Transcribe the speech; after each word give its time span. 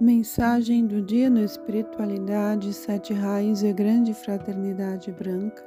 Mensagem 0.00 0.86
do 0.86 1.02
dia 1.02 1.28
no 1.28 1.44
Espiritualidade, 1.44 2.72
Sete 2.72 3.12
Raios 3.12 3.62
e 3.62 3.70
Grande 3.70 4.14
Fraternidade 4.14 5.12
Branca. 5.12 5.62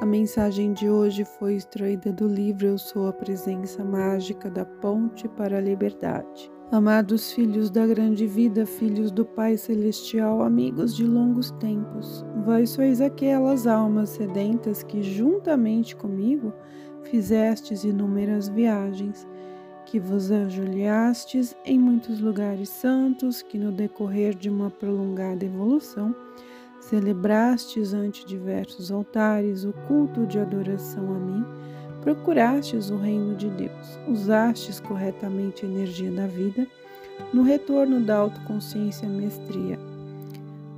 A 0.00 0.04
mensagem 0.04 0.72
de 0.72 0.90
hoje 0.90 1.24
foi 1.24 1.54
extraída 1.54 2.12
do 2.12 2.26
livro 2.26 2.66
Eu 2.66 2.78
Sou 2.78 3.06
a 3.06 3.12
Presença 3.12 3.84
Mágica 3.84 4.50
da 4.50 4.64
Ponte 4.64 5.28
para 5.28 5.58
a 5.58 5.60
Liberdade. 5.60 6.50
Amados 6.72 7.32
filhos 7.32 7.70
da 7.70 7.86
grande 7.86 8.26
vida, 8.26 8.66
filhos 8.66 9.12
do 9.12 9.24
Pai 9.24 9.56
Celestial, 9.56 10.42
amigos 10.42 10.96
de 10.96 11.04
longos 11.04 11.52
tempos, 11.52 12.26
vós 12.44 12.70
sois 12.70 13.00
aquelas 13.00 13.68
almas 13.68 14.08
sedentas 14.08 14.82
que, 14.82 15.00
juntamente 15.00 15.94
comigo, 15.94 16.52
fizestes 17.04 17.84
inúmeras 17.84 18.48
viagens 18.48 19.28
que 19.86 19.98
vos 20.00 20.30
ajoelhastes 20.30 21.56
em 21.64 21.78
muitos 21.78 22.20
lugares 22.20 22.68
santos, 22.68 23.40
que 23.40 23.56
no 23.56 23.72
decorrer 23.72 24.34
de 24.34 24.50
uma 24.50 24.68
prolongada 24.68 25.44
evolução 25.44 26.14
celebrastes 26.80 27.94
ante 27.94 28.24
diversos 28.26 28.92
altares 28.92 29.64
o 29.64 29.72
culto 29.88 30.26
de 30.26 30.38
adoração 30.38 31.02
a 31.14 31.18
mim, 31.18 31.44
procurastes 32.02 32.90
o 32.90 32.96
reino 32.96 33.34
de 33.34 33.48
Deus, 33.50 33.98
usastes 34.08 34.78
corretamente 34.78 35.64
a 35.64 35.68
energia 35.68 36.10
da 36.10 36.26
vida 36.26 36.66
no 37.32 37.42
retorno 37.42 38.00
da 38.00 38.16
autoconsciência 38.16 39.08
mestria. 39.08 39.78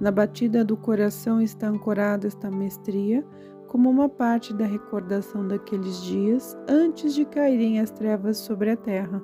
Na 0.00 0.10
batida 0.10 0.64
do 0.64 0.76
coração 0.76 1.42
está 1.42 1.68
ancorada 1.68 2.26
esta 2.26 2.50
mestria, 2.50 3.24
como 3.68 3.88
uma 3.88 4.08
parte 4.08 4.52
da 4.52 4.66
recordação 4.66 5.46
daqueles 5.46 6.02
dias 6.02 6.56
antes 6.66 7.14
de 7.14 7.24
caírem 7.24 7.78
as 7.80 7.90
trevas 7.90 8.38
sobre 8.38 8.70
a 8.70 8.76
terra, 8.76 9.22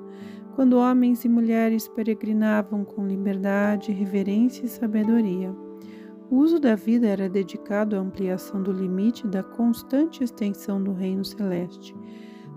quando 0.54 0.78
homens 0.78 1.24
e 1.24 1.28
mulheres 1.28 1.88
peregrinavam 1.88 2.84
com 2.84 3.06
liberdade, 3.06 3.90
reverência 3.90 4.64
e 4.64 4.68
sabedoria. 4.68 5.52
O 6.30 6.36
uso 6.36 6.60
da 6.60 6.74
vida 6.74 7.06
era 7.06 7.28
dedicado 7.28 7.96
à 7.96 7.98
ampliação 7.98 8.62
do 8.62 8.70
limite 8.70 9.26
da 9.26 9.42
constante 9.42 10.22
extensão 10.22 10.82
do 10.82 10.92
reino 10.92 11.24
celeste, 11.24 11.94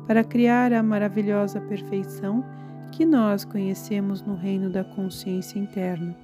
para 0.06 0.24
criar 0.24 0.72
a 0.74 0.84
maravilhosa 0.84 1.60
perfeição 1.62 2.44
que 2.92 3.06
nós 3.06 3.44
conhecemos 3.44 4.22
no 4.22 4.36
reino 4.36 4.70
da 4.70 4.84
consciência 4.84 5.60
interna. 5.60 6.16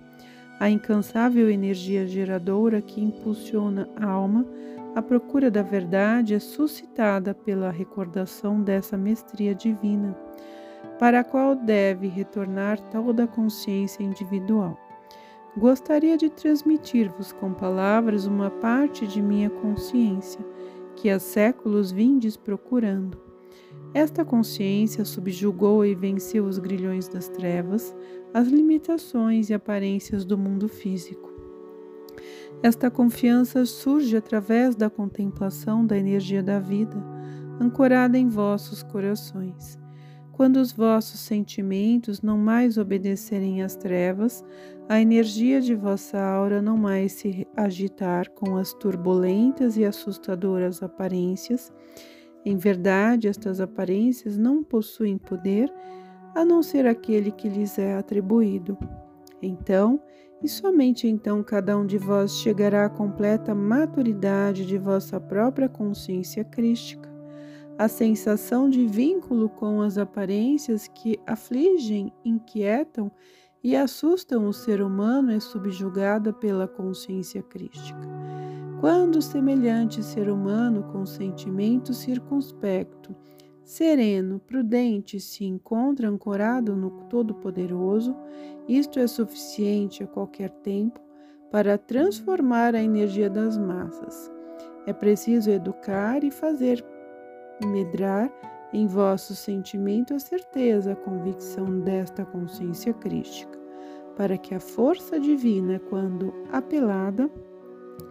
A 0.60 0.70
incansável 0.70 1.50
energia 1.50 2.08
geradora 2.08 2.82
que 2.82 3.02
impulsiona 3.02 3.90
a 3.96 4.06
alma 4.06 4.46
a 4.96 5.02
procura 5.02 5.50
da 5.50 5.64
verdade 5.64 6.36
é 6.36 6.40
suscitada 6.40 7.34
pela 7.34 7.72
recordação 7.72 8.62
dessa 8.62 8.96
mestria 8.96 9.56
divina, 9.56 10.16
para 11.00 11.22
a 11.22 11.24
qual 11.24 11.56
deve 11.56 12.08
retornar 12.08 12.80
toda 12.92 13.24
a 13.24 13.28
consciência 13.28 14.04
individual. 14.04 14.78
Gostaria 15.58 16.16
de 16.16 16.30
transmitir-vos 16.30 17.32
com 17.32 17.54
palavras 17.54 18.26
uma 18.26 18.50
parte 18.50 19.08
de 19.08 19.22
minha 19.22 19.50
consciência, 19.50 20.40
que 20.96 21.10
há 21.10 21.20
séculos 21.20 21.92
vindes 21.92 22.38
procurando. 22.38 23.20
Esta 23.96 24.24
consciência 24.24 25.06
subjugou 25.06 25.86
e 25.86 25.96
venceu 25.96 26.46
os 26.46 26.60
grilhões 26.60 27.08
das 27.08 27.28
trevas, 27.28 27.96
as 28.34 28.48
limitações 28.48 29.50
e 29.50 29.54
aparências 29.54 30.26
do 30.26 30.38
mundo 30.38 30.68
físico. 30.68 31.33
Esta 32.62 32.90
confiança 32.90 33.66
surge 33.66 34.16
através 34.16 34.76
da 34.76 34.90
contemplação 34.90 35.86
da 35.86 35.98
energia 35.98 36.42
da 36.42 36.60
vida, 36.60 36.98
ancorada 37.60 38.18
em 38.18 38.30
vossos 38.30 38.82
corações. 38.84 39.78
Quando 40.32 40.58
os 40.58 40.72
vossos 40.72 41.20
sentimentos 41.20 42.22
não 42.22 42.38
mais 42.38 42.78
obedecerem 42.78 43.62
às 43.62 43.76
trevas, 43.76 44.44
a 44.90 45.00
energia 45.00 45.62
de 45.62 45.76
vossa 45.76 46.20
aura 46.20 46.62
não 46.62 46.76
mais 46.76 47.12
se 47.14 47.48
agitar 47.56 48.30
com 48.32 48.58
as 48.58 48.74
turbulentas 48.74 49.78
e 49.78 49.86
assustadoras 49.86 50.82
aparências, 50.82 51.72
em 52.46 52.58
verdade, 52.58 53.28
estas 53.28 53.62
aparências 53.62 54.38
não 54.38 54.64
possuem 54.64 55.18
poder 55.18 55.72
a 56.36 56.44
não 56.44 56.64
ser 56.64 56.86
aquele 56.88 57.32
que 57.32 57.48
lhes 57.48 57.78
é 57.78 57.96
atribuído. 57.96 58.78
Então, 59.46 60.00
e 60.42 60.48
somente 60.48 61.08
então 61.08 61.44
cada 61.44 61.78
um 61.78 61.86
de 61.86 61.98
vós 61.98 62.38
chegará 62.38 62.86
à 62.86 62.90
completa 62.90 63.54
maturidade 63.54 64.66
de 64.66 64.78
vossa 64.78 65.20
própria 65.20 65.70
consciência 65.70 66.44
crística. 66.44 67.12
A 67.78 67.88
sensação 67.88 68.70
de 68.70 68.86
vínculo 68.86 69.50
com 69.50 69.82
as 69.82 69.98
aparências 69.98 70.88
que 70.88 71.20
afligem, 71.26 72.14
inquietam 72.24 73.12
e 73.64 73.76
assustam 73.76 74.48
o 74.48 74.54
ser 74.54 74.82
humano 74.82 75.32
é 75.32 75.40
subjugada 75.40 76.32
pela 76.32 76.68
consciência 76.68 77.42
crística. 77.42 78.02
Quando 78.80 79.22
semelhante 79.22 80.04
ser 80.04 80.30
humano 80.30 80.84
com 80.92 81.06
sentimento 81.06 81.94
circunspecto 81.94 83.16
sereno, 83.64 84.40
prudente, 84.40 85.20
se 85.20 85.46
encontra 85.46 86.08
ancorado 86.08 86.76
no 86.76 86.92
Todo-Poderoso, 87.10 88.16
isto 88.68 89.00
é 89.00 89.08
suficiente 89.08 90.04
a 90.04 90.08
qualquer 90.08 90.50
tempo 90.50 91.00
para 91.52 91.78
transformar 91.78 92.76
a 92.76 92.82
energia 92.82 93.30
das 93.30 93.58
massas. 93.58 94.32
É 94.86 94.94
preciso 94.94 95.50
educar 95.50 96.24
e 96.24 96.32
fazer 96.32 96.84
medrar 97.66 98.32
em 98.74 98.88
vosso 98.88 99.36
sentimento 99.36 100.14
a 100.14 100.20
certeza, 100.20 100.94
a 100.94 100.96
convicção 100.96 101.80
desta 101.82 102.26
consciência 102.26 102.94
crística, 102.94 103.58
para 104.18 104.38
que 104.38 104.56
a 104.56 104.60
força 104.60 105.20
divina, 105.20 105.80
quando 105.90 106.34
apelada, 106.52 107.30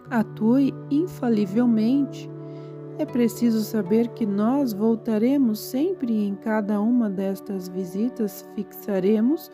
atue 0.09 0.73
infalivelmente 0.89 2.29
é 2.97 3.05
preciso 3.05 3.61
saber 3.61 4.07
que 4.09 4.25
nós 4.25 4.71
voltaremos 4.73 5.59
sempre 5.59 6.13
em 6.25 6.35
cada 6.35 6.79
uma 6.79 7.09
destas 7.09 7.67
visitas, 7.67 8.47
fixaremos 8.55 9.51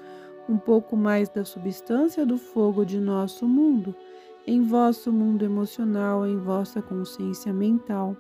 um 0.47 0.57
pouco 0.57 0.97
mais 0.97 1.29
da 1.29 1.45
substância 1.45 2.25
do 2.25 2.38
fogo 2.38 2.83
de 2.83 3.00
nosso 3.00 3.47
mundo, 3.47 3.95
em 4.45 4.61
vosso 4.61 5.11
mundo 5.11 5.45
emocional, 5.45 6.25
em 6.25 6.38
vossa 6.38 6.81
consciência 6.81 7.53
mental, 7.53 8.16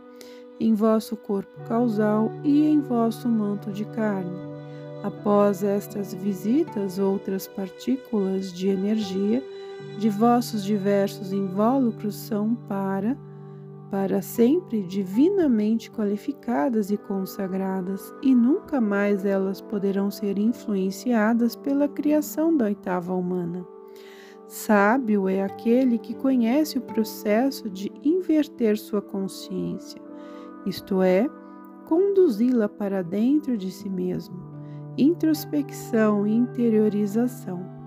em 0.59 0.73
vosso 0.73 1.17
corpo 1.17 1.63
causal 1.67 2.31
e 2.43 2.65
em 2.67 2.79
vosso 2.79 3.27
manto 3.27 3.71
de 3.71 3.85
carne. 3.85 4.37
Após 5.03 5.63
estas 5.63 6.13
visitas, 6.13 6.99
outras 6.99 7.47
partículas 7.47 8.53
de 8.53 8.67
energia 8.67 9.43
de 9.97 10.09
vossos 10.09 10.63
diversos 10.63 11.31
invólucros 11.31 12.15
são 12.15 12.53
para 12.53 13.17
para 13.89 14.21
sempre 14.21 14.83
divinamente 14.83 15.89
qualificadas 15.89 16.91
e 16.91 16.97
consagradas, 16.97 18.13
e 18.21 18.35
nunca 18.35 18.79
mais 18.79 19.25
elas 19.25 19.61
poderão 19.61 20.11
ser 20.11 20.37
influenciadas 20.37 21.55
pela 21.55 21.87
criação 21.87 22.55
da 22.55 22.65
oitava 22.65 23.13
humana. 23.13 23.65
Sábio 24.45 25.27
é 25.27 25.43
aquele 25.43 25.97
que 25.97 26.13
conhece 26.13 26.77
o 26.77 26.81
processo 26.81 27.69
de 27.69 27.91
inverter 28.03 28.77
sua 28.77 29.01
consciência, 29.01 30.01
isto 30.65 31.01
é, 31.01 31.27
conduzi-la 31.85 32.69
para 32.69 33.01
dentro 33.01 33.57
de 33.57 33.71
si 33.71 33.89
mesmo, 33.89 34.39
introspecção 34.97 36.27
e 36.27 36.35
interiorização, 36.35 37.78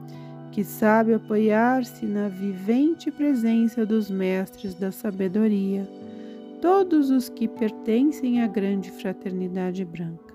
que 0.53 0.63
sabe 0.63 1.15
apoiar-se 1.15 2.05
na 2.05 2.29
vivente 2.29 3.11
presença 3.11 3.87
dos 3.87 4.11
mestres 4.11 4.75
da 4.75 4.93
sabedoria 4.93 5.89
todos 6.61 7.11
os 7.11 7.29
que 7.31 7.49
pertencem 7.49 8.43
à 8.43 8.47
grande 8.47 8.91
fraternidade 8.91 9.83
branca. 9.85 10.33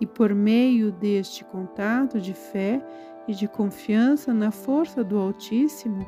E 0.00 0.06
por 0.06 0.34
meio 0.34 0.90
deste 0.90 1.44
contato 1.44 2.20
de 2.20 2.34
fé 2.34 2.84
e 3.28 3.32
de 3.32 3.46
confiança 3.46 4.34
na 4.34 4.50
força 4.50 5.04
do 5.04 5.16
Altíssimo, 5.16 6.04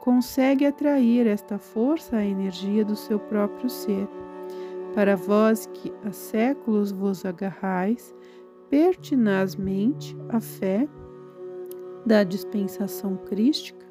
consegue 0.00 0.66
atrair 0.66 1.26
esta 1.26 1.58
força 1.58 2.18
à 2.18 2.24
energia 2.24 2.84
do 2.84 2.94
seu 2.94 3.18
próprio 3.18 3.70
ser. 3.70 4.06
Para 4.94 5.16
vós 5.16 5.66
que 5.72 5.90
há 6.04 6.12
séculos 6.12 6.92
vos 6.92 7.24
agarrais 7.24 8.14
pertinazmente 8.68 10.14
à 10.28 10.38
fé 10.38 10.86
da 12.10 12.24
dispensação 12.24 13.16
crística, 13.16 13.86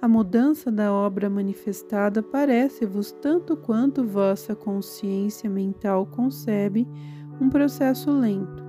a 0.00 0.08
mudança 0.08 0.68
da 0.68 0.92
obra 0.92 1.30
manifestada 1.30 2.20
parece-vos 2.20 3.12
tanto 3.12 3.56
quanto 3.56 4.04
vossa 4.04 4.56
consciência 4.56 5.48
mental 5.48 6.04
concebe 6.04 6.88
um 7.40 7.48
processo 7.48 8.10
lento. 8.10 8.64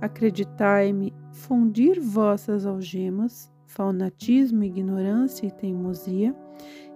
Acreditai-me, 0.00 1.12
fundir 1.32 2.00
vossas 2.00 2.64
algemas, 2.64 3.52
faunatismo, 3.66 4.64
ignorância 4.64 5.46
e 5.46 5.50
teimosia, 5.50 6.34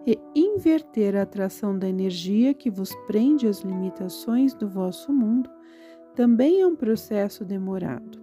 e 0.06 0.18
inverter 0.34 1.14
a 1.14 1.24
atração 1.24 1.78
da 1.78 1.86
energia 1.86 2.54
que 2.54 2.70
vos 2.70 2.94
prende 3.06 3.46
às 3.46 3.60
limitações 3.60 4.54
do 4.54 4.66
vosso 4.66 5.12
mundo, 5.12 5.50
também 6.14 6.62
é 6.62 6.66
um 6.66 6.74
processo 6.74 7.44
demorado. 7.44 8.18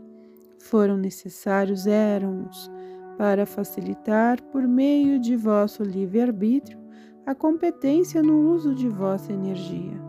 Foram 0.60 0.98
necessários 0.98 1.86
érons 1.86 2.74
para 3.18 3.46
facilitar, 3.46 4.42
por 4.52 4.68
meio 4.68 5.20
de 5.20 5.36
vosso 5.36 5.84
livre-arbítrio, 5.84 6.80
a 7.26 7.34
competência 7.34 8.22
no 8.22 8.52
uso 8.52 8.76
de 8.76 8.88
vossa 8.88 9.32
energia. 9.32 10.00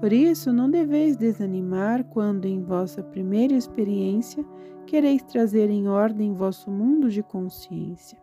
Por 0.00 0.12
isso, 0.12 0.52
não 0.52 0.70
deveis 0.70 1.16
desanimar 1.16 2.04
quando, 2.04 2.44
em 2.44 2.62
vossa 2.62 3.02
primeira 3.02 3.54
experiência, 3.54 4.44
quereis 4.86 5.22
trazer 5.22 5.70
em 5.70 5.88
ordem 5.88 6.34
vosso 6.34 6.70
mundo 6.70 7.10
de 7.10 7.22
consciência. 7.22 8.18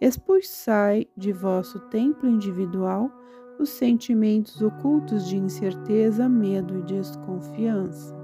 Expulsai 0.00 1.06
de 1.16 1.32
vosso 1.32 1.78
templo 1.88 2.28
individual 2.28 3.10
os 3.58 3.68
sentimentos 3.68 4.60
ocultos 4.60 5.26
de 5.26 5.36
incerteza, 5.36 6.28
medo 6.28 6.78
e 6.78 6.82
desconfiança. 6.82 8.23